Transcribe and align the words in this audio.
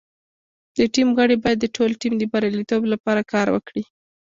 د 0.77 0.79
ټیم 0.93 1.09
غړي 1.17 1.35
باید 1.43 1.57
د 1.61 1.65
ټول 1.75 1.89
ټیم 2.01 2.13
د 2.17 2.23
بریالیتوب 2.31 2.81
لپاره 2.93 3.21
کار 3.33 3.47
وکړي. 3.55 3.83